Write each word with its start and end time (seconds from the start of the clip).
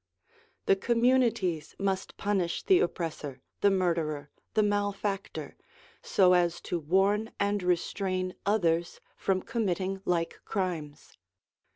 The 0.65 0.75
communities 0.75 1.75
must 1.77 2.17
punish 2.17 2.63
the 2.63 2.79
oppressor, 2.79 3.39
the 3.59 3.69
murderer, 3.69 4.31
the 4.55 4.63
malefactor, 4.63 5.55
so 6.01 6.33
as 6.33 6.59
to 6.61 6.79
warn 6.79 7.29
and 7.39 7.61
restrain 7.61 8.33
others 8.43 8.99
from 9.15 9.43
committing 9.43 10.01
like 10.03 10.39
crimes. 10.43 11.17